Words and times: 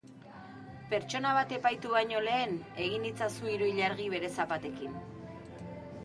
Pertsona 0.91 1.33
bat 1.39 1.51
epaitu 1.57 1.91
baino 1.95 2.21
lehen, 2.27 2.55
egin 2.85 3.05
itzazu 3.09 3.51
hiru 3.51 3.67
ilargi 3.73 4.07
bere 4.15 4.31
zapatekin. 4.41 4.97